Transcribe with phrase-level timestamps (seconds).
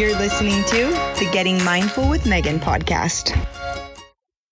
[0.00, 0.86] You're listening to
[1.22, 3.36] the Getting Mindful with Megan podcast.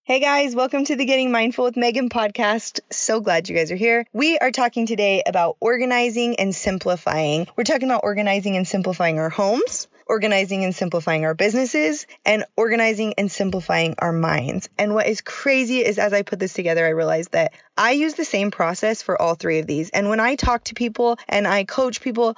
[0.05, 2.81] Hey guys, welcome to the Getting Mindful with Megan podcast.
[2.91, 4.05] So glad you guys are here.
[4.13, 7.47] We are talking today about organizing and simplifying.
[7.57, 13.15] We're talking about organizing and simplifying our homes, organizing and simplifying our businesses, and organizing
[13.17, 14.69] and simplifying our minds.
[14.77, 18.13] And what is crazy is as I put this together, I realized that I use
[18.13, 19.89] the same process for all three of these.
[19.89, 22.37] And when I talk to people and I coach people,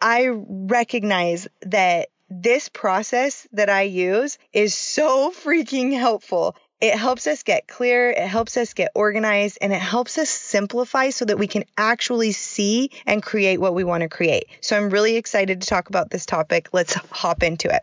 [0.00, 2.08] I recognize that
[2.42, 6.56] this process that I use is so freaking helpful.
[6.80, 11.10] It helps us get clear, it helps us get organized, and it helps us simplify
[11.10, 14.48] so that we can actually see and create what we want to create.
[14.60, 16.70] So I'm really excited to talk about this topic.
[16.72, 17.82] Let's hop into it.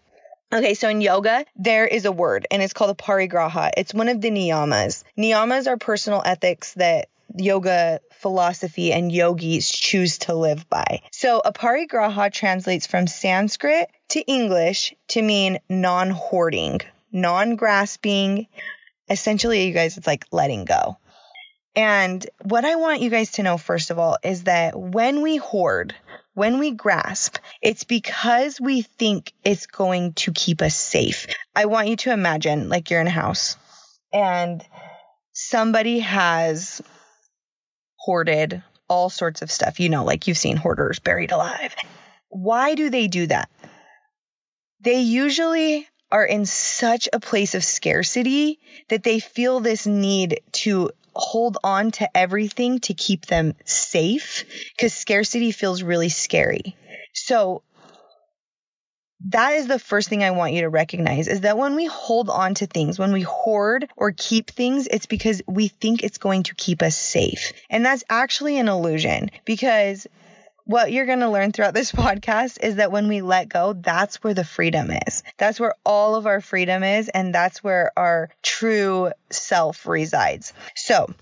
[0.53, 3.71] Okay, so in yoga, there is a word and it's called aparigraha.
[3.77, 5.05] It's one of the niyamas.
[5.17, 11.01] Niyamas are personal ethics that yoga philosophy and yogis choose to live by.
[11.11, 18.47] So aparigraha translates from Sanskrit to English to mean non hoarding, non grasping,
[19.09, 20.97] essentially, you guys, it's like letting go.
[21.75, 25.37] And what I want you guys to know, first of all, is that when we
[25.37, 25.95] hoard,
[26.33, 31.27] when we grasp, it's because we think it's going to keep us safe.
[31.55, 33.57] I want you to imagine like you're in a house
[34.11, 34.63] and
[35.33, 36.81] somebody has
[38.01, 39.79] hoarded all sorts of stuff.
[39.79, 41.75] You know, like you've seen hoarders buried alive.
[42.29, 43.49] Why do they do that?
[44.81, 50.89] They usually are in such a place of scarcity that they feel this need to
[51.13, 56.75] hold on to everything to keep them safe because scarcity feels really scary.
[57.13, 57.63] So
[59.29, 62.29] that is the first thing I want you to recognize is that when we hold
[62.29, 66.43] on to things, when we hoard or keep things, it's because we think it's going
[66.43, 67.53] to keep us safe.
[67.69, 70.07] And that's actually an illusion because
[70.65, 74.23] what you're going to learn throughout this podcast is that when we let go, that's
[74.23, 75.23] where the freedom is.
[75.37, 77.09] That's where all of our freedom is.
[77.09, 80.53] And that's where our true self resides.
[80.75, 81.13] So,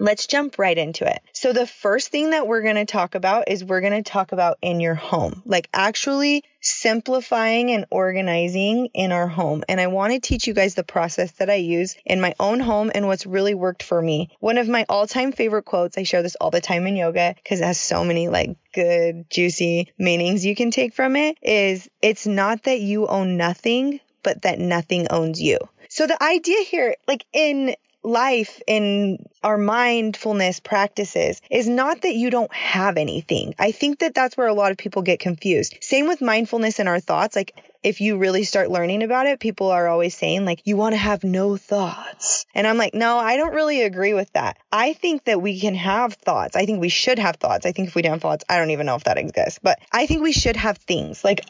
[0.00, 1.20] Let's jump right into it.
[1.32, 4.32] So, the first thing that we're going to talk about is we're going to talk
[4.32, 9.62] about in your home, like actually simplifying and organizing in our home.
[9.68, 12.60] And I want to teach you guys the process that I use in my own
[12.60, 14.30] home and what's really worked for me.
[14.40, 17.34] One of my all time favorite quotes, I share this all the time in yoga
[17.36, 21.90] because it has so many like good, juicy meanings you can take from it is
[22.00, 25.58] it's not that you own nothing, but that nothing owns you.
[25.90, 32.30] So the idea here, like in life in our mindfulness practices is not that you
[32.30, 33.54] don't have anything.
[33.58, 35.76] I think that that's where a lot of people get confused.
[35.80, 37.36] Same with mindfulness and our thoughts.
[37.36, 40.92] Like, if you really start learning about it, people are always saying, like, you want
[40.92, 42.44] to have no thoughts.
[42.54, 44.58] And I'm like, no, I don't really agree with that.
[44.70, 46.56] I think that we can have thoughts.
[46.56, 47.64] I think we should have thoughts.
[47.64, 49.78] I think if we don't have thoughts, I don't even know if that exists, but
[49.92, 51.24] I think we should have things.
[51.24, 51.40] Like,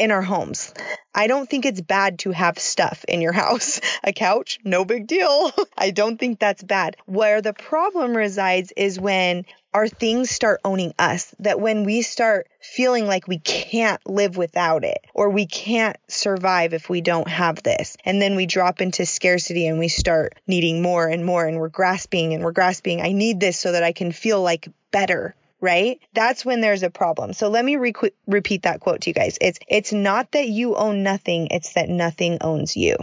[0.00, 0.72] in our homes.
[1.14, 3.80] I don't think it's bad to have stuff in your house.
[4.02, 5.52] A couch, no big deal.
[5.78, 6.96] I don't think that's bad.
[7.04, 12.48] Where the problem resides is when our things start owning us, that when we start
[12.60, 17.62] feeling like we can't live without it or we can't survive if we don't have
[17.62, 17.96] this.
[18.04, 21.68] And then we drop into scarcity and we start needing more and more and we're
[21.68, 23.00] grasping and we're grasping.
[23.00, 26.00] I need this so that I can feel like better right?
[26.14, 27.32] That's when there's a problem.
[27.32, 27.92] So let me re-
[28.26, 29.38] repeat that quote to you guys.
[29.40, 32.96] It's it's not that you own nothing, it's that nothing owns you.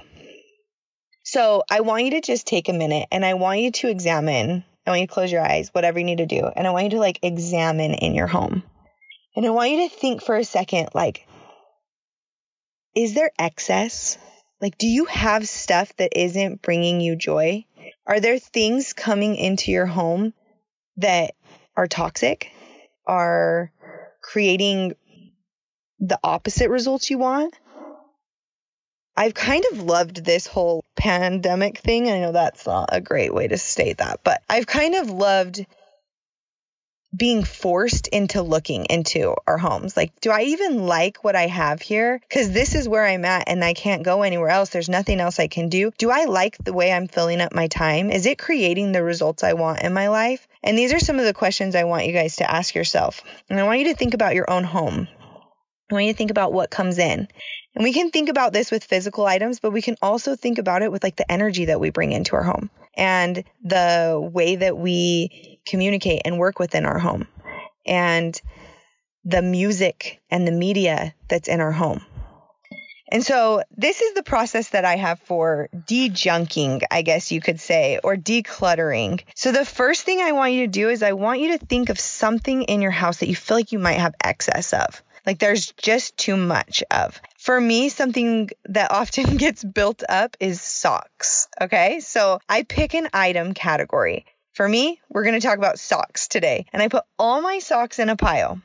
[1.24, 4.64] So I want you to just take a minute and I want you to examine.
[4.86, 6.86] I want you to close your eyes, whatever you need to do, and I want
[6.86, 8.64] you to like examine in your home.
[9.36, 11.28] And I want you to think for a second like
[12.96, 14.18] is there excess?
[14.60, 17.66] Like do you have stuff that isn't bringing you joy?
[18.08, 20.34] Are there things coming into your home
[20.98, 21.36] that
[21.78, 22.52] are toxic,
[23.06, 23.72] are
[24.22, 24.96] creating
[26.00, 27.58] the opposite results you want.
[29.16, 32.10] I've kind of loved this whole pandemic thing.
[32.10, 35.66] I know that's not a great way to state that, but I've kind of loved
[37.16, 39.96] being forced into looking into our homes.
[39.96, 42.20] Like, do I even like what I have here?
[42.28, 44.70] Because this is where I'm at and I can't go anywhere else.
[44.70, 45.92] There's nothing else I can do.
[45.98, 48.12] Do I like the way I'm filling up my time?
[48.12, 50.48] Is it creating the results I want in my life?
[50.64, 53.24] And these are some of the questions I want you guys to ask yourself.
[53.50, 55.08] And I want you to think about your own home.
[55.90, 57.30] I want you to think about what comes in.
[57.78, 60.82] And we can think about this with physical items, but we can also think about
[60.82, 64.76] it with like the energy that we bring into our home and the way that
[64.76, 67.28] we communicate and work within our home
[67.86, 68.42] and
[69.26, 72.04] the music and the media that's in our home.
[73.12, 77.60] And so this is the process that I have for de-junking, I guess you could
[77.60, 79.22] say, or decluttering.
[79.36, 81.90] So the first thing I want you to do is I want you to think
[81.90, 85.04] of something in your house that you feel like you might have excess of.
[85.28, 87.22] Like there's just too much of.
[87.38, 91.50] For me, something that often gets built up is socks.
[91.60, 92.00] Okay.
[92.00, 94.26] So I pick an item category.
[94.54, 96.66] For me, we're going to talk about socks today.
[96.72, 98.62] And I put all my socks in a pile.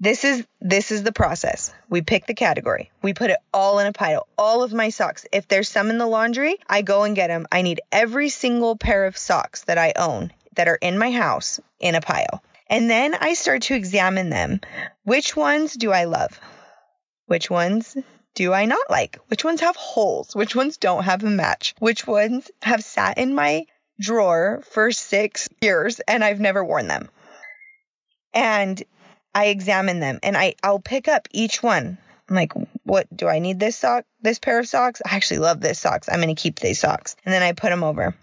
[0.00, 1.72] This is this is the process.
[1.88, 2.90] We pick the category.
[3.02, 4.26] We put it all in a pile.
[4.36, 5.24] All of my socks.
[5.32, 7.46] If there's some in the laundry, I go and get them.
[7.50, 11.60] I need every single pair of socks that I own that are in my house
[11.80, 12.42] in a pile.
[12.70, 14.60] And then I start to examine them.
[15.04, 16.38] Which ones do I love?
[17.26, 17.96] Which ones
[18.34, 19.18] do I not like?
[19.28, 20.34] Which ones have holes?
[20.36, 21.74] Which ones don't have a match?
[21.78, 23.66] Which ones have sat in my
[24.00, 27.08] drawer for six years and I've never worn them?
[28.34, 28.82] And
[29.34, 31.98] I examine them and I, I'll pick up each one.
[32.28, 32.52] I'm like,
[32.84, 35.00] what do I need this sock, this pair of socks?
[35.04, 36.08] I actually love this socks.
[36.10, 37.16] I'm going to keep these socks.
[37.24, 38.14] And then I put them over.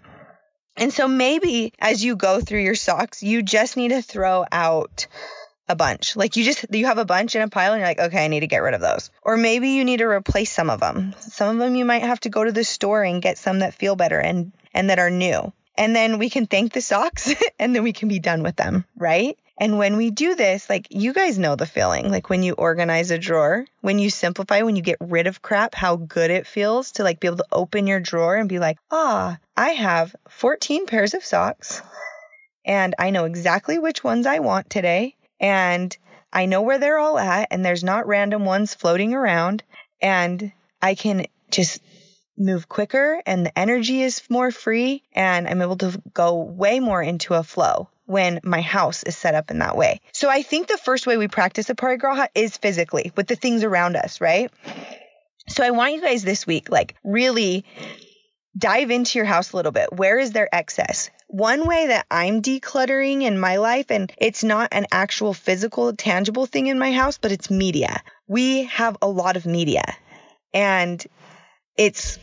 [0.76, 5.06] And so maybe as you go through your socks, you just need to throw out
[5.68, 6.16] a bunch.
[6.16, 8.28] Like you just you have a bunch in a pile and you're like, okay, I
[8.28, 9.10] need to get rid of those.
[9.22, 11.14] Or maybe you need to replace some of them.
[11.18, 13.74] Some of them you might have to go to the store and get some that
[13.74, 15.52] feel better and and that are new.
[15.78, 18.84] And then we can thank the socks and then we can be done with them,
[18.96, 19.38] right?
[19.58, 23.10] And when we do this, like you guys know the feeling, like when you organize
[23.10, 26.92] a drawer, when you simplify, when you get rid of crap, how good it feels
[26.92, 30.86] to like be able to open your drawer and be like, ah, I have 14
[30.86, 31.80] pairs of socks
[32.66, 35.16] and I know exactly which ones I want today.
[35.40, 35.96] And
[36.32, 39.62] I know where they're all at and there's not random ones floating around
[40.02, 41.80] and I can just
[42.36, 47.02] move quicker and the energy is more free and I'm able to go way more
[47.02, 50.00] into a flow when my house is set up in that way.
[50.12, 53.64] So I think the first way we practice a aparigraha is physically with the things
[53.64, 54.50] around us, right?
[55.48, 57.64] So I want you guys this week, like really
[58.56, 59.92] dive into your house a little bit.
[59.92, 61.10] Where is there excess?
[61.28, 66.46] One way that I'm decluttering in my life, and it's not an actual physical, tangible
[66.46, 68.02] thing in my house, but it's media.
[68.26, 69.84] We have a lot of media
[70.54, 71.04] and
[71.76, 72.18] it's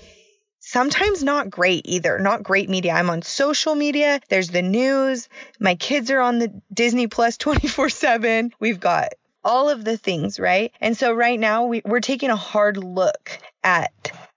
[0.73, 2.17] sometimes not great either.
[2.17, 2.93] Not great media.
[2.93, 4.19] I'm on social media.
[4.27, 5.29] There's the news.
[5.59, 8.51] My kids are on the Disney Plus 24 7.
[8.59, 10.71] We've got all of the things, right?
[10.81, 13.91] And so right now we, we're taking a hard look at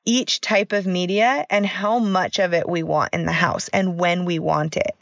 [0.04, 3.98] each type of media and how much of it we want in the house and
[3.98, 4.94] when we want it.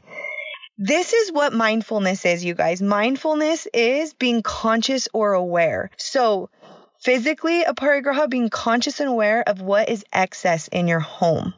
[0.79, 2.83] This is what mindfulness is, you guys.
[2.83, 5.91] Mindfulness is being conscious or aware.
[5.97, 6.51] So
[7.05, 11.53] Physically, a aparigraha being conscious and aware of what is excess in your home.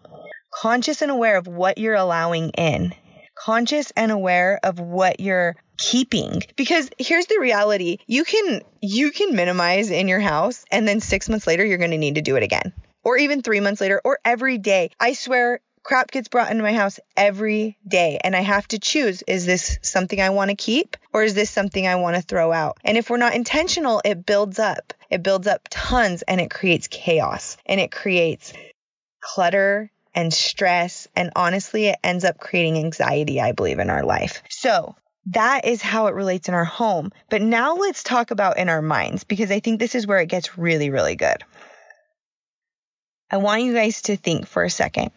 [0.53, 2.93] Conscious and aware of what you're allowing in.
[3.39, 6.43] Conscious and aware of what you're keeping.
[6.57, 7.99] Because here's the reality.
[8.09, 11.93] You can you can minimize in your house and then 6 months later you're going
[11.93, 12.73] to need to do it again.
[13.05, 14.91] Or even 3 months later or every day.
[14.99, 19.23] I swear crap gets brought into my house every day and I have to choose
[19.23, 22.51] is this something I want to keep or is this something I want to throw
[22.51, 22.79] out?
[22.83, 24.95] And if we're not intentional, it builds up.
[25.11, 28.53] It builds up tons and it creates chaos and it creates
[29.21, 31.07] clutter and stress.
[31.15, 34.43] And honestly, it ends up creating anxiety, I believe, in our life.
[34.49, 34.97] So
[35.27, 37.13] that is how it relates in our home.
[37.31, 40.29] But now let's talk about in our minds because I think this is where it
[40.29, 41.45] gets really, really good.
[43.31, 45.13] I want you guys to think for a second.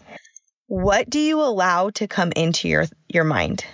[0.70, 3.66] What do you allow to come into your, your mind?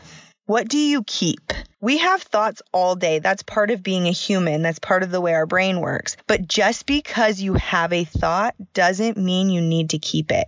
[0.46, 1.52] What do you keep?
[1.82, 3.20] We have thoughts all day.
[3.20, 4.62] That's part of being a human.
[4.62, 6.16] That's part of the way our brain works.
[6.26, 10.48] But just because you have a thought doesn't mean you need to keep it.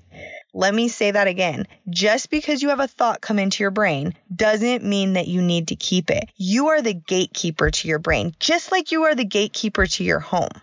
[0.53, 1.67] Let me say that again.
[1.89, 5.67] Just because you have a thought come into your brain doesn't mean that you need
[5.67, 6.29] to keep it.
[6.37, 10.21] You are the gatekeeper to your brain, just like you are the gatekeeper to your
[10.21, 10.61] home.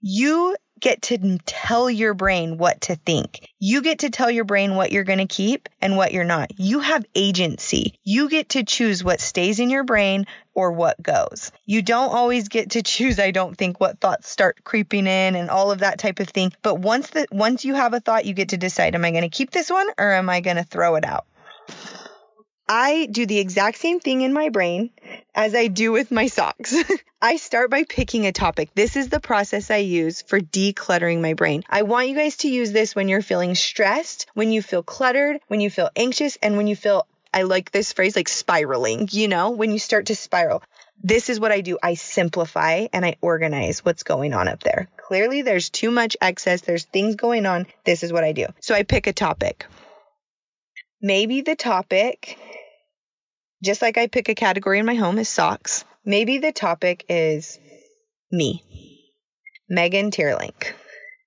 [0.00, 3.48] You get to tell your brain what to think.
[3.58, 6.50] You get to tell your brain what you're going to keep and what you're not.
[6.58, 7.98] You have agency.
[8.04, 11.52] You get to choose what stays in your brain or what goes.
[11.64, 15.48] You don't always get to choose, I don't think, what thoughts start creeping in and
[15.48, 16.52] all of that type of thing.
[16.60, 19.22] But once that once you have a thought, you get to decide, am I going
[19.22, 21.24] to keep this one or am I going to throw it out?
[22.68, 24.90] I do the exact same thing in my brain
[25.34, 26.74] as I do with my socks.
[27.22, 28.70] I start by picking a topic.
[28.74, 31.64] This is the process I use for decluttering my brain.
[31.68, 35.40] I want you guys to use this when you're feeling stressed, when you feel cluttered,
[35.48, 39.28] when you feel anxious, and when you feel, I like this phrase, like spiraling, you
[39.28, 40.62] know, when you start to spiral.
[41.02, 41.78] This is what I do.
[41.82, 44.88] I simplify and I organize what's going on up there.
[44.96, 46.60] Clearly, there's too much excess.
[46.60, 47.66] There's things going on.
[47.84, 48.46] This is what I do.
[48.60, 49.66] So I pick a topic.
[51.00, 52.38] Maybe the topic
[53.64, 57.58] just like I pick a category in my home is socks, maybe the topic is
[58.30, 58.62] me,
[59.68, 60.72] Megan Tierlink.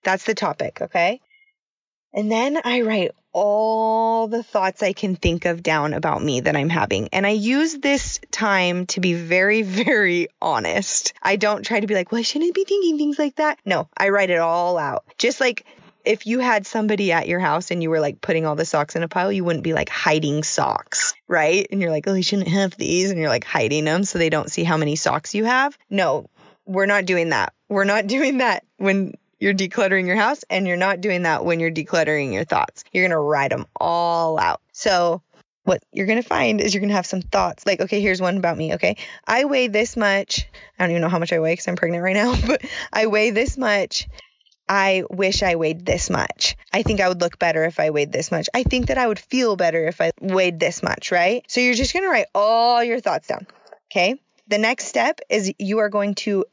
[0.03, 1.19] That's the topic, okay?
[2.13, 6.55] And then I write all the thoughts I can think of down about me that
[6.55, 7.09] I'm having.
[7.11, 11.13] And I use this time to be very, very honest.
[11.21, 13.59] I don't try to be like, well, I shouldn't be thinking things like that.
[13.65, 15.03] No, I write it all out.
[15.17, 15.65] Just like
[16.07, 18.95] if you had somebody at your house and you were like putting all the socks
[18.95, 21.67] in a pile, you wouldn't be like hiding socks, right?
[21.69, 23.11] And you're like, oh, you shouldn't have these.
[23.11, 25.77] And you're like hiding them so they don't see how many socks you have.
[25.89, 26.29] No,
[26.65, 27.53] we're not doing that.
[27.67, 31.59] We're not doing that when you're decluttering your house and you're not doing that when
[31.59, 32.83] you're decluttering your thoughts.
[32.91, 34.61] You're going to write them all out.
[34.71, 35.21] So
[35.63, 38.21] what you're going to find is you're going to have some thoughts like, okay, here's
[38.21, 38.75] one about me.
[38.75, 38.95] Okay.
[39.27, 40.47] I weigh this much.
[40.79, 42.61] I don't even know how much I weigh because I'm pregnant right now, but
[42.93, 44.07] I weigh this much.
[44.69, 46.55] I wish I weighed this much.
[46.73, 48.49] I think I would look better if I weighed this much.
[48.53, 51.43] I think that I would feel better if I weighed this much, right?
[51.47, 53.47] So you're just going to write all your thoughts down.
[53.91, 54.19] Okay.
[54.47, 56.45] The next step is you are going to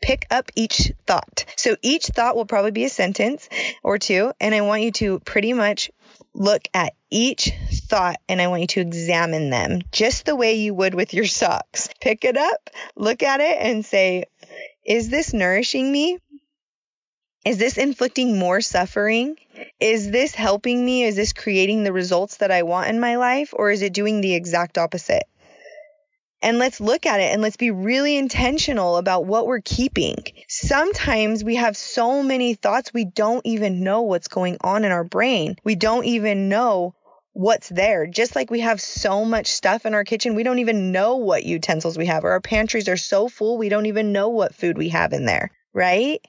[0.00, 1.44] pick up each thought.
[1.56, 3.48] So each thought will probably be a sentence
[3.82, 4.32] or two.
[4.40, 5.90] And I want you to pretty much
[6.34, 10.74] look at each thought and I want you to examine them just the way you
[10.74, 11.88] would with your socks.
[12.00, 14.24] Pick it up, look at it, and say,
[14.84, 16.18] Is this nourishing me?
[17.44, 19.36] Is this inflicting more suffering?
[19.80, 21.02] Is this helping me?
[21.02, 23.52] Is this creating the results that I want in my life?
[23.52, 25.24] Or is it doing the exact opposite?
[26.40, 30.18] And let's look at it and let's be really intentional about what we're keeping.
[30.48, 35.04] Sometimes we have so many thoughts, we don't even know what's going on in our
[35.04, 35.56] brain.
[35.62, 36.94] We don't even know
[37.32, 38.06] what's there.
[38.06, 41.44] Just like we have so much stuff in our kitchen, we don't even know what
[41.44, 44.76] utensils we have, or our pantries are so full, we don't even know what food
[44.76, 46.20] we have in there, right?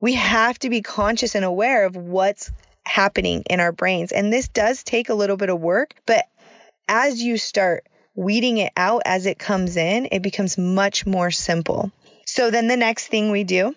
[0.00, 2.50] We have to be conscious and aware of what's
[2.84, 4.12] happening in our brains.
[4.12, 6.26] And this does take a little bit of work, but
[6.88, 11.92] as you start weeding it out as it comes in, it becomes much more simple.
[12.26, 13.74] So then the next thing we do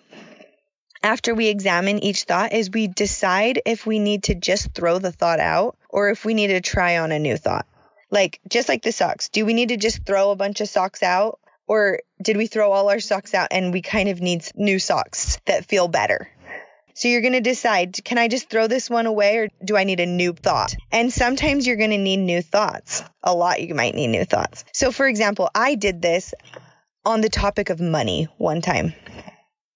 [1.02, 5.12] after we examine each thought is we decide if we need to just throw the
[5.12, 7.66] thought out or if we need to try on a new thought.
[8.10, 11.02] Like just like the socks, do we need to just throw a bunch of socks
[11.02, 14.78] out or did we throw all our socks out and we kind of need new
[14.78, 16.28] socks that feel better?
[16.94, 19.82] So you're going to decide, can I just throw this one away or do I
[19.82, 20.76] need a new thought?
[20.92, 23.02] And sometimes you're going to need new thoughts.
[23.22, 24.64] A lot you might need new thoughts.
[24.72, 26.34] So for example, I did this
[27.04, 28.94] on the topic of money one time.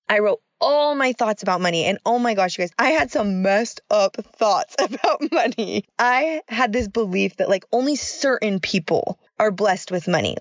[0.09, 1.85] I wrote all my thoughts about money.
[1.85, 5.85] And oh my gosh, you guys, I had some messed up thoughts about money.
[5.99, 10.37] I had this belief that like only certain people are blessed with money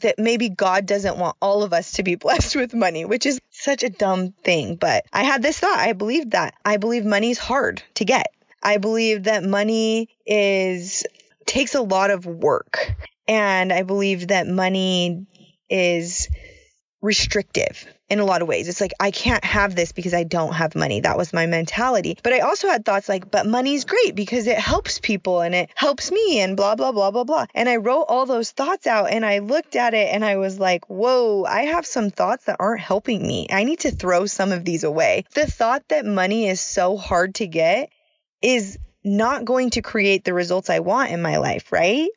[0.00, 3.40] that maybe God doesn't want all of us to be blessed with money, which is
[3.50, 4.76] such a dumb thing.
[4.76, 5.78] But I had this thought.
[5.78, 6.54] I believed that.
[6.64, 8.32] I believe money's hard to get.
[8.62, 11.04] I believe that money is
[11.46, 12.94] takes a lot of work.
[13.28, 15.26] And I believe that money
[15.68, 16.28] is
[17.06, 18.68] restrictive in a lot of ways.
[18.68, 21.00] It's like, I can't have this because I don't have money.
[21.00, 22.18] That was my mentality.
[22.22, 25.70] But I also had thoughts like, but money's great because it helps people and it
[25.74, 27.46] helps me and blah, blah, blah, blah, blah.
[27.54, 30.58] And I wrote all those thoughts out and I looked at it and I was
[30.60, 33.46] like, whoa, I have some thoughts that aren't helping me.
[33.50, 35.24] I need to throw some of these away.
[35.34, 37.90] The thought that money is so hard to get
[38.42, 42.08] is not going to create the results I want in my life, right?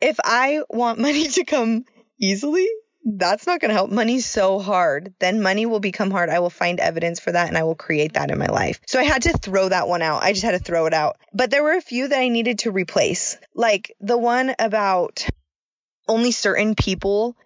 [0.00, 1.84] If I want money to come
[2.18, 2.68] easily,
[3.16, 3.90] that's not going to help.
[3.90, 5.14] Money's so hard.
[5.18, 6.28] Then money will become hard.
[6.28, 8.80] I will find evidence for that and I will create that in my life.
[8.86, 10.22] So I had to throw that one out.
[10.22, 11.16] I just had to throw it out.
[11.32, 13.38] But there were a few that I needed to replace.
[13.54, 15.26] Like the one about
[16.06, 17.36] only certain people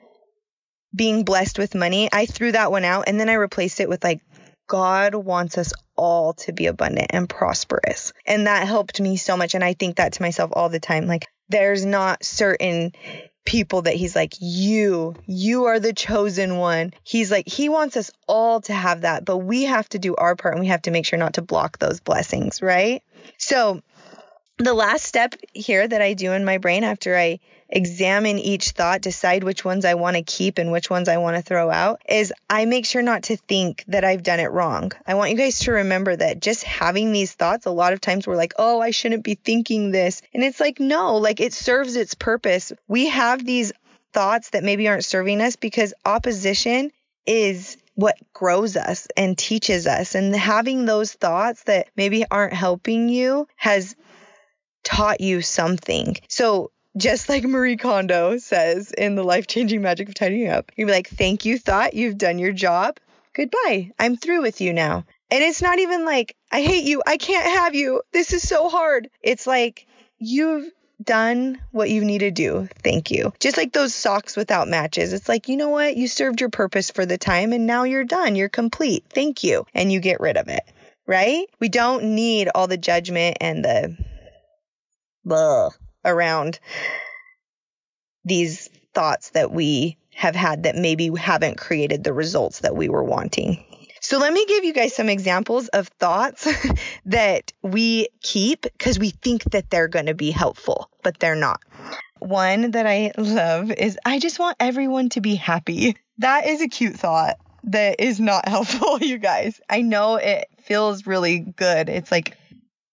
[0.95, 2.09] being blessed with money.
[2.13, 4.21] I threw that one out and then I replaced it with like,
[4.69, 8.13] God wants us all to be abundant and prosperous.
[8.27, 9.55] And that helped me so much.
[9.55, 11.07] And I think that to myself all the time.
[11.07, 12.93] Like, there's not certain
[13.45, 16.93] people that he's like, you, you are the chosen one.
[17.03, 20.37] He's like, he wants us all to have that, but we have to do our
[20.37, 23.03] part and we have to make sure not to block those blessings, right?
[23.39, 23.83] So,
[24.59, 27.41] the last step here that I do in my brain after I
[27.73, 31.37] examine each thought, decide which ones I want to keep and which ones I want
[31.37, 34.93] to throw out, is I make sure not to think that I've done it wrong.
[35.07, 38.27] I want you guys to remember that just having these thoughts, a lot of times
[38.27, 40.21] we're like, oh, I shouldn't be thinking this.
[40.35, 42.73] And it's like, no, like it serves its purpose.
[42.87, 43.73] We have these
[44.13, 46.93] thoughts that maybe aren't serving us because opposition
[47.27, 50.15] is what grows us and teaches us.
[50.15, 53.97] And having those thoughts that maybe aren't helping you has
[54.85, 56.17] taught you something.
[56.29, 60.87] So just like Marie Kondo says in The Life Changing Magic of Tidying Up, you'd
[60.87, 61.95] be like, Thank you, thought.
[61.95, 62.99] You've done your job.
[63.35, 63.93] Goodbye.
[63.99, 65.05] I'm through with you now.
[65.31, 67.03] And it's not even like, I hate you.
[67.07, 68.03] I can't have you.
[68.13, 69.09] This is so hard.
[69.23, 69.87] It's like,
[70.19, 70.71] you've
[71.03, 72.69] done what you need to do.
[72.85, 73.33] Thank you.
[73.41, 75.15] Just like those socks without matches.
[75.15, 75.97] It's like, you know what?
[75.97, 78.37] You served your purpose for the time and now you're done.
[78.37, 79.05] You're complete.
[79.09, 79.67] Thank you.
[79.75, 80.63] And you get rid of it
[81.07, 81.47] right?
[81.61, 83.97] We don't need all the judgment and the
[85.25, 85.71] blah
[86.05, 86.59] around
[88.25, 93.03] these thoughts that we have had that maybe haven't created the results that we were
[93.03, 93.65] wanting.
[94.01, 96.49] So let me give you guys some examples of thoughts
[97.07, 101.61] that we keep because we think that they're going to be helpful, but they're not.
[102.19, 105.97] One that I love is I just want everyone to be happy.
[106.19, 109.61] That is a cute thought that is not helpful, you guys.
[109.71, 111.89] I know it feels really good.
[111.89, 112.37] It's like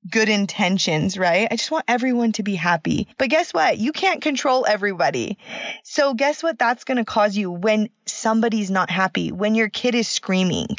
[0.09, 1.47] good intentions, right?
[1.49, 3.07] I just want everyone to be happy.
[3.17, 3.77] But guess what?
[3.77, 5.37] You can't control everybody.
[5.83, 9.95] So guess what that's going to cause you when somebody's not happy, when your kid
[9.95, 10.77] is screaming.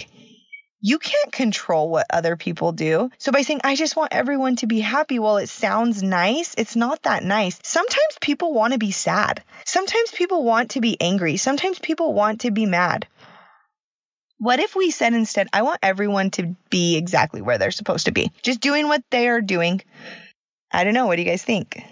[0.83, 3.11] You can't control what other people do.
[3.19, 6.55] So by saying, I just want everyone to be happy, well, it sounds nice.
[6.57, 7.61] It's not that nice.
[7.63, 9.43] Sometimes people want to be sad.
[9.67, 11.37] Sometimes people want to be angry.
[11.37, 13.07] Sometimes people want to be mad.
[14.41, 18.13] What if we said instead, I want everyone to be exactly where they're supposed to
[18.13, 19.83] be, just doing what they are doing?
[20.73, 21.07] I don't know.
[21.07, 21.83] What do you guys think?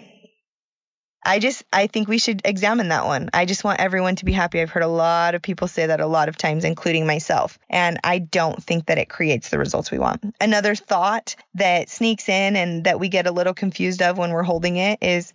[1.23, 3.29] I just, I think we should examine that one.
[3.33, 4.59] I just want everyone to be happy.
[4.61, 7.59] I've heard a lot of people say that a lot of times, including myself.
[7.69, 10.23] And I don't think that it creates the results we want.
[10.41, 14.41] Another thought that sneaks in and that we get a little confused of when we're
[14.41, 15.33] holding it is,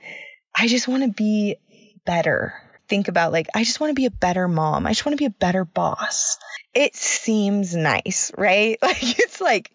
[0.59, 1.59] I just want to be
[2.04, 2.54] better.
[2.88, 4.87] Think about like, I just want to be a better mom.
[4.87, 6.38] I just want to be a better boss
[6.75, 8.79] it seems nice, right?
[8.83, 9.71] Like it's like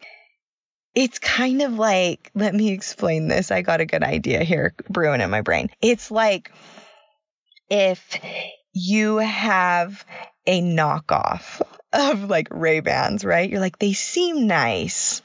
[0.94, 3.51] it's kind of like let me explain this.
[3.51, 5.70] I got a good idea here brewing in my brain.
[5.82, 6.51] It's like
[7.70, 8.20] if
[8.74, 10.06] you have
[10.46, 11.62] a knockoff
[11.94, 13.50] of like Ray-Bans, right?
[13.50, 15.22] You're like they seem nice.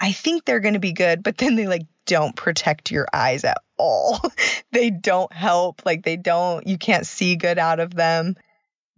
[0.00, 3.44] I think they're going to be good, but then they like don't protect your eyes
[3.44, 4.20] at all.
[4.72, 5.82] they don't help.
[5.84, 8.36] Like they don't, you can't see good out of them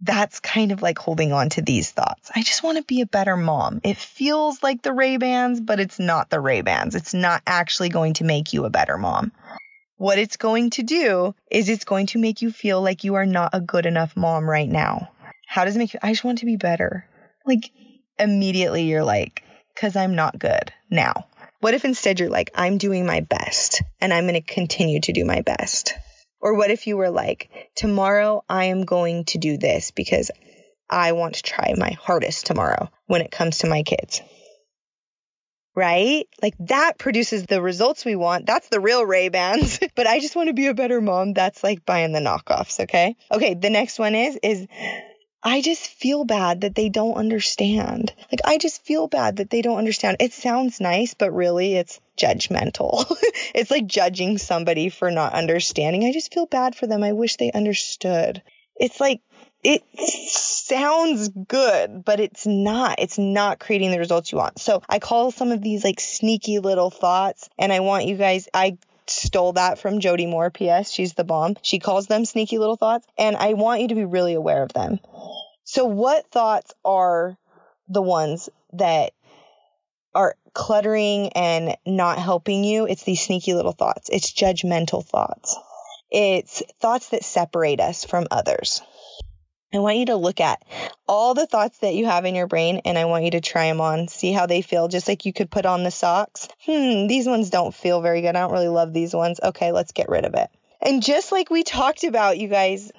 [0.01, 2.29] that's kind of like holding on to these thoughts.
[2.35, 3.81] I just want to be a better mom.
[3.83, 6.95] It feels like the Ray-Bans, but it's not the Ray-Bans.
[6.95, 9.31] It's not actually going to make you a better mom.
[9.95, 13.25] What it's going to do is it's going to make you feel like you are
[13.25, 15.09] not a good enough mom right now.
[15.47, 15.99] How does it make you?
[16.03, 17.07] I just want to be better.
[17.45, 17.71] Like
[18.19, 19.43] immediately you're like,
[19.79, 21.27] cause I'm not good now.
[21.59, 25.13] What if instead you're like, I'm doing my best and I'm going to continue to
[25.13, 25.93] do my best?
[26.39, 30.29] Or what if you were like, tomorrow I am going to do this because
[30.89, 34.21] I want to try my hardest tomorrow when it comes to my kids.
[35.75, 36.27] Right?
[36.41, 38.45] Like that produces the results we want.
[38.45, 39.79] That's the real Ray-Bans.
[39.95, 41.33] but I just want to be a better mom.
[41.33, 42.79] That's like buying the knockoffs.
[42.81, 43.15] Okay.
[43.31, 43.53] Okay.
[43.53, 44.67] The next one is, is
[45.47, 48.13] I just feel bad that they don't understand.
[48.29, 50.17] Like, I just feel bad that they don't understand.
[50.19, 53.05] It sounds nice, but really it's judgmental.
[53.55, 56.03] it's like judging somebody for not understanding.
[56.03, 57.01] I just feel bad for them.
[57.01, 58.43] I wish they understood.
[58.75, 59.21] It's like,
[59.63, 59.83] it
[60.29, 62.99] sounds good, but it's not.
[62.99, 64.59] It's not creating the results you want.
[64.59, 68.49] So I call some of these like sneaky little thoughts, and I want you guys,
[68.53, 68.77] I
[69.09, 70.91] stole that from Jody Moore, P.S.
[70.91, 71.55] She's the bomb.
[71.61, 74.73] She calls them sneaky little thoughts, and I want you to be really aware of
[74.73, 74.99] them.
[75.63, 77.37] So, what thoughts are
[77.89, 79.13] the ones that
[80.15, 82.87] are cluttering and not helping you?
[82.87, 84.09] It's these sneaky little thoughts.
[84.09, 85.57] It's judgmental thoughts.
[86.09, 88.81] It's thoughts that separate us from others.
[89.73, 90.63] I want you to look at
[91.07, 93.67] all the thoughts that you have in your brain and I want you to try
[93.67, 96.47] them on, see how they feel, just like you could put on the socks.
[96.65, 98.35] Hmm, these ones don't feel very good.
[98.35, 99.39] I don't really love these ones.
[99.43, 100.49] Okay, let's get rid of it.
[100.81, 102.91] And just like we talked about, you guys,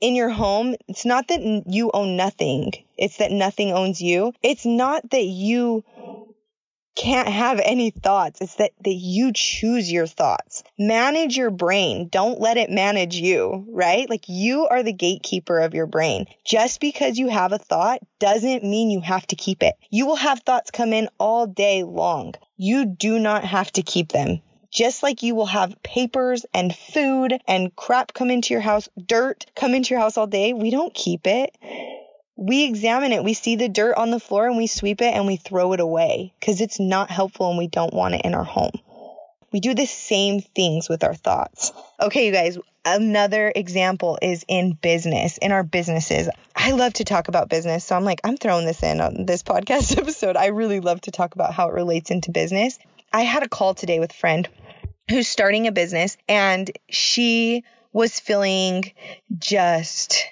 [0.00, 2.72] in your home, it's not that you own nothing.
[2.96, 4.32] It's that nothing owns you.
[4.42, 5.84] It's not that you
[6.94, 8.40] can't have any thoughts.
[8.40, 10.62] It's that, that you choose your thoughts.
[10.78, 12.08] Manage your brain.
[12.08, 14.08] Don't let it manage you, right?
[14.08, 16.26] Like you are the gatekeeper of your brain.
[16.44, 19.74] Just because you have a thought doesn't mean you have to keep it.
[19.90, 22.34] You will have thoughts come in all day long.
[22.56, 24.40] You do not have to keep them.
[24.70, 29.46] Just like you will have papers and food and crap come into your house, dirt
[29.56, 31.56] come into your house all day, we don't keep it
[32.40, 33.22] we examine it.
[33.22, 35.80] We see the dirt on the floor and we sweep it and we throw it
[35.80, 38.72] away because it's not helpful and we don't want it in our home.
[39.52, 41.70] We do the same things with our thoughts.
[42.00, 46.30] Okay, you guys, another example is in business, in our businesses.
[46.56, 47.84] I love to talk about business.
[47.84, 50.36] So I'm like, I'm throwing this in on this podcast episode.
[50.36, 52.78] I really love to talk about how it relates into business.
[53.12, 54.48] I had a call today with a friend
[55.10, 58.92] who's starting a business and she was feeling
[59.36, 60.24] just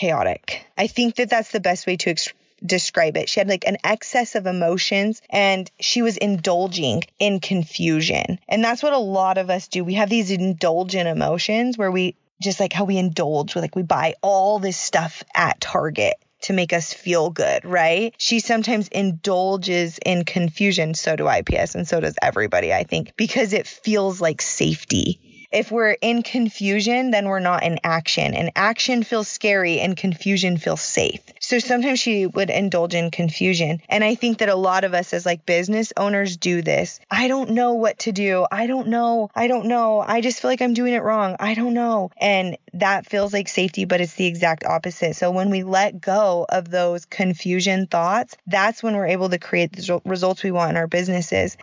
[0.00, 0.64] chaotic.
[0.78, 2.32] I think that that's the best way to ex-
[2.64, 3.28] describe it.
[3.28, 8.38] She had like an excess of emotions and she was indulging in confusion.
[8.48, 9.84] And that's what a lot of us do.
[9.84, 14.14] We have these indulgent emotions where we just like how we indulge like we buy
[14.22, 18.14] all this stuff at Target to make us feel good, right?
[18.16, 20.94] She sometimes indulges in confusion.
[20.94, 25.20] So do IPS and so does everybody, I think, because it feels like safety.
[25.52, 28.34] If we're in confusion, then we're not in action.
[28.34, 31.20] And action feels scary and confusion feels safe.
[31.40, 33.80] So sometimes she would indulge in confusion.
[33.88, 37.00] And I think that a lot of us as like business owners do this.
[37.10, 38.46] I don't know what to do.
[38.50, 39.28] I don't know.
[39.34, 40.00] I don't know.
[40.00, 41.34] I just feel like I'm doing it wrong.
[41.40, 42.10] I don't know.
[42.20, 45.16] And that feels like safety, but it's the exact opposite.
[45.16, 49.72] So when we let go of those confusion thoughts, that's when we're able to create
[49.72, 51.56] the results we want in our businesses.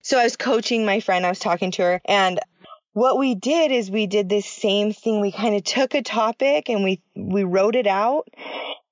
[0.00, 2.40] So I was coaching my friend, I was talking to her, and
[2.98, 5.20] what we did is we did this same thing.
[5.20, 8.28] We kind of took a topic and we, we wrote it out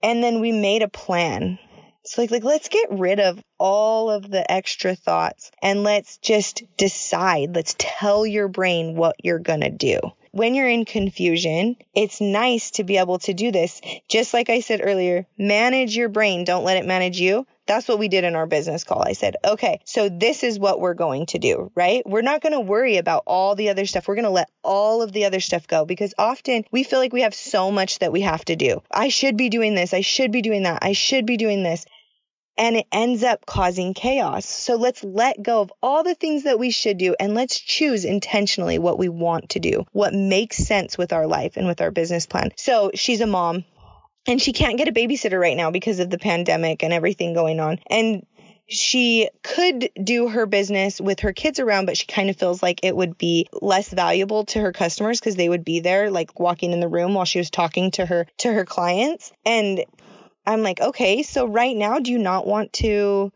[0.01, 1.59] and then we made a plan.
[2.05, 6.63] So like, like, let's get rid of all of the extra thoughts and let's just
[6.77, 7.57] decide.
[7.57, 9.99] Let's tell your brain what you're going to do.
[10.37, 13.81] When you're in confusion, it's nice to be able to do this.
[14.07, 16.45] Just like I said earlier, manage your brain.
[16.45, 17.47] Don't let it manage you.
[17.67, 19.03] That's what we did in our business call.
[19.03, 22.03] I said, okay, so this is what we're going to do, right?
[22.07, 24.07] We're not going to worry about all the other stuff.
[24.07, 27.15] We're going to let all of the other stuff go because often we feel like
[27.15, 28.83] we have so much that we have to do.
[28.91, 29.95] I should be doing this.
[29.95, 30.81] I should be doing that.
[30.83, 31.87] I should be doing this.
[32.59, 34.47] And it ends up causing chaos.
[34.47, 38.05] So let's let go of all the things that we should do and let's choose
[38.05, 41.91] intentionally what we want to do, what makes sense with our life and with our
[41.91, 42.53] business plan.
[42.57, 43.65] So she's a mom
[44.27, 47.61] and she can't get a babysitter right now because of the pandemic and everything going
[47.61, 47.79] on.
[47.89, 48.27] And
[48.69, 52.81] she could do her business with her kids around, but she kind of feels like
[52.83, 56.73] it would be less valuable to her customers because they would be there, like walking
[56.73, 59.33] in the room while she was talking to her to her clients.
[59.45, 59.85] And
[60.47, 63.33] I'm like, okay, so right now, do you not want to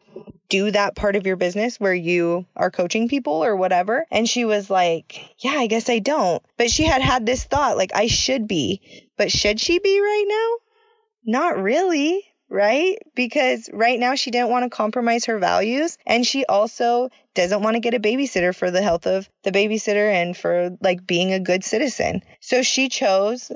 [0.49, 4.07] do that part of your business where you are coaching people or whatever?
[4.11, 6.43] And she was like, yeah, I guess I don't.
[6.57, 8.81] But she had had this thought, like, I should be,
[9.17, 11.33] but should she be right now?
[11.33, 12.99] Not really, right?
[13.15, 17.75] Because right now she didn't want to compromise her values and she also doesn't want
[17.75, 21.41] to get a babysitter for the health of the babysitter and for like being a
[21.41, 22.23] good citizen.
[22.41, 23.51] So she chose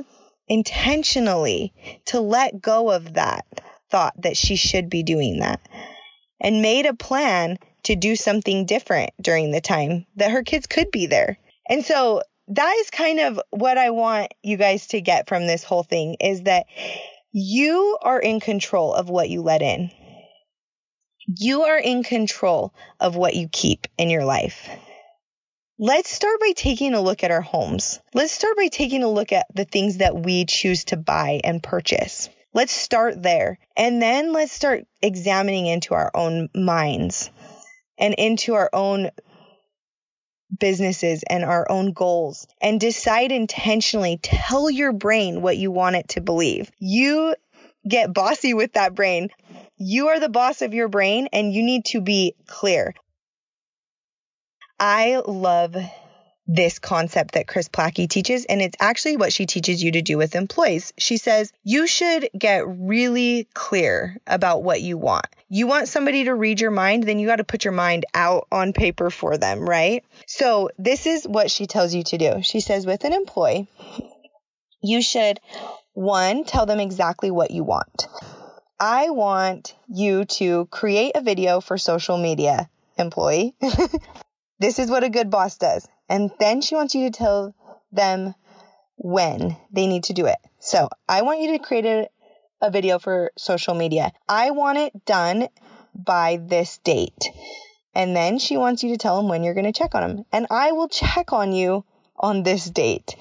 [0.49, 1.73] intentionally
[2.07, 3.47] to let go of that
[3.91, 5.61] thought that she should be doing that
[6.41, 10.91] and made a plan to do something different during the time that her kids could
[10.91, 11.39] be there.
[11.69, 15.65] And so that is kind of what I want you guys to get from this
[15.65, 16.67] whole thing is that
[17.33, 19.91] you are in control of what you let in.
[21.27, 24.69] You are in control of what you keep in your life.
[25.79, 27.99] Let's start by taking a look at our homes.
[28.15, 31.61] Let's start by taking a look at the things that we choose to buy and
[31.61, 32.29] purchase.
[32.53, 33.59] Let's start there.
[33.77, 37.29] And then let's start examining into our own minds
[37.99, 39.11] and into our own
[40.57, 44.21] businesses and our own goals and decide intentionally.
[44.23, 46.71] Tell your brain what you want it to believe.
[46.79, 47.35] You
[47.89, 49.31] get bossy with that brain.
[49.77, 52.95] You are the boss of your brain and you need to be clear.
[54.79, 55.77] I love
[56.47, 60.19] this concept that Kris Plachy teaches, and it's actually what she teaches you to do
[60.19, 60.93] with employees.
[60.99, 65.27] She says you should get really clear about what you want.
[65.49, 68.47] You want somebody to read your mind, then you got to put your mind out
[68.53, 70.05] on paper for them, right?
[70.27, 72.43] So, this is what she tells you to do.
[72.43, 73.69] She says, with an employee,
[74.83, 75.41] you should
[75.95, 78.09] one, tell them exactly what you want.
[78.79, 83.55] I want you to create a video for social media, employee.
[84.59, 85.89] this is what a good boss does.
[86.09, 87.55] And then she wants you to tell
[87.93, 88.35] them
[88.97, 90.39] when they need to do it.
[90.59, 92.09] So I want you to create a,
[92.61, 94.13] a video for social media.
[94.29, 95.49] I want it done
[95.95, 97.31] by this date.
[97.95, 100.25] And then she wants you to tell them when you're going to check on them.
[100.33, 101.85] And I will check on you
[102.17, 103.17] on this date.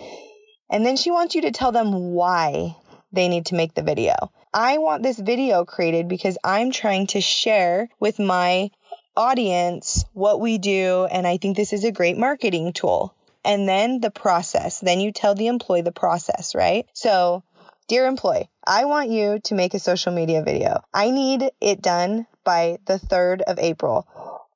[0.69, 2.75] And then she wants you to tell them why
[3.11, 4.31] they need to make the video.
[4.53, 8.71] I want this video created because I'm trying to share with my
[9.15, 13.13] audience what we do, and I think this is a great marketing tool.
[13.45, 14.79] And then the process.
[14.79, 16.87] Then you tell the employee the process, right?
[16.93, 17.43] So,
[17.87, 20.81] dear employee, I want you to make a social media video.
[20.93, 24.07] I need it done by the 3rd of April.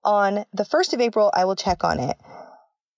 [0.06, 2.18] On the 1st of April, I will check on it.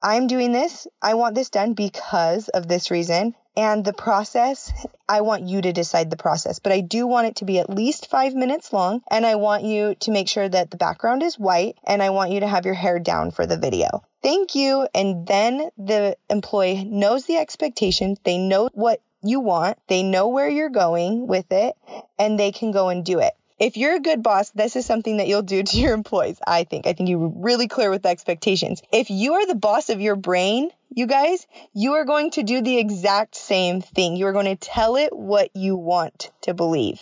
[0.02, 0.88] I'm doing this.
[1.02, 3.36] I want this done because of this reason.
[3.58, 4.72] And the process,
[5.10, 7.70] I want you to decide the process, but I do want it to be at
[7.70, 9.02] least five minutes long.
[9.12, 12.32] And I want you to make sure that the background is white and I want
[12.32, 14.04] you to have your hair down for the video.
[14.24, 14.88] Thank you.
[14.96, 18.20] And then the employee knows the expectations.
[18.24, 19.78] They know what you want.
[19.88, 21.76] They know where you're going with it
[22.18, 23.34] and they can go and do it.
[23.60, 26.40] If you're a good boss, this is something that you'll do to your employees.
[26.46, 26.88] I think.
[26.88, 28.82] I think you're really clear with the expectations.
[28.92, 32.62] If you are the boss of your brain, you guys, you are going to do
[32.62, 34.16] the exact same thing.
[34.16, 37.02] You are going to tell it what you want to believe.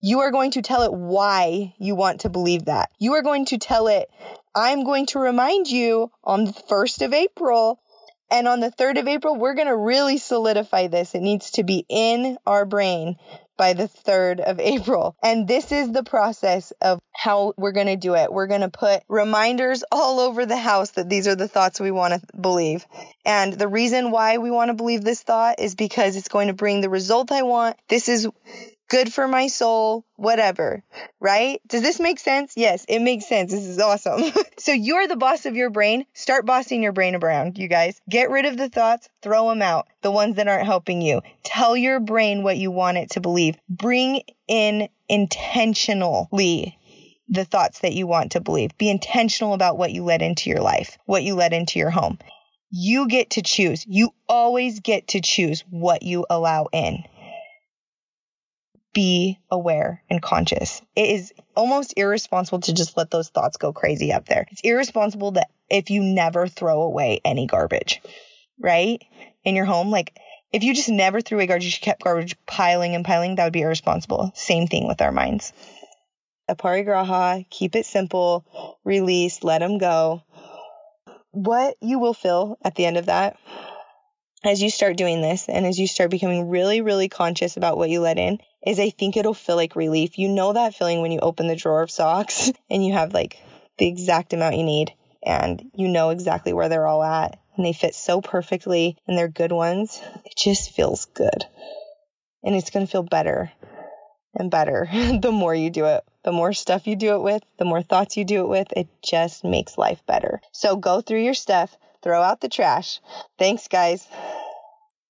[0.00, 2.90] You are going to tell it why you want to believe that.
[2.98, 4.08] You are going to tell it,
[4.54, 7.80] I'm going to remind you on the 1st of April
[8.30, 11.14] and on the 3rd of April, we're going to really solidify this.
[11.14, 13.16] It needs to be in our brain
[13.58, 15.14] by the 3rd of April.
[15.22, 18.32] And this is the process of how we're going to do it.
[18.32, 21.90] We're going to put reminders all over the house that these are the thoughts we
[21.90, 22.86] want to believe.
[23.26, 26.54] And the reason why we want to believe this thought is because it's going to
[26.54, 27.76] bring the result I want.
[27.88, 28.26] This is
[28.88, 30.82] good for my soul, whatever,
[31.20, 31.60] right?
[31.68, 32.54] Does this make sense?
[32.56, 33.52] Yes, it makes sense.
[33.52, 34.22] This is awesome.
[34.58, 36.06] so you're the boss of your brain.
[36.14, 38.00] Start bossing your brain around, you guys.
[38.08, 41.20] Get rid of the thoughts, throw them out, the ones that aren't helping you.
[41.44, 43.56] Tell your brain what you want it to believe.
[43.68, 46.78] Bring in intentionally
[47.28, 48.76] the thoughts that you want to believe.
[48.78, 52.18] Be intentional about what you let into your life, what you let into your home.
[52.70, 53.84] You get to choose.
[53.86, 57.04] You always get to choose what you allow in
[58.92, 60.82] be aware and conscious.
[60.96, 64.46] It is almost irresponsible to just let those thoughts go crazy up there.
[64.50, 68.00] It's irresponsible that if you never throw away any garbage,
[68.58, 69.02] right?
[69.44, 70.18] In your home, like
[70.52, 73.52] if you just never threw away garbage, you kept garbage piling and piling, that would
[73.52, 74.32] be irresponsible.
[74.34, 75.52] Same thing with our minds.
[76.50, 80.22] Aparigraha, keep it simple, release, let them go.
[81.32, 83.36] What you will feel at the end of that
[84.44, 87.90] as you start doing this and as you start becoming really, really conscious about what
[87.90, 90.18] you let in is I think it'll feel like relief.
[90.18, 93.38] You know that feeling when you open the drawer of socks and you have like
[93.78, 97.72] the exact amount you need and you know exactly where they're all at and they
[97.72, 100.00] fit so perfectly and they're good ones.
[100.24, 101.44] It just feels good.
[102.44, 103.50] And it's going to feel better
[104.34, 104.88] and better
[105.20, 106.04] the more you do it.
[106.24, 108.88] The more stuff you do it with, the more thoughts you do it with, it
[109.02, 110.40] just makes life better.
[110.52, 111.74] So go through your stuff,
[112.08, 113.00] throw out the trash.
[113.38, 114.08] Thanks, guys.